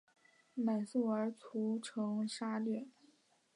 [0.63, 1.37] 满速儿遂
[1.77, 2.87] 屠城杀掠。